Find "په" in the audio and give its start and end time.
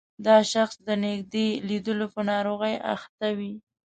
2.13-2.21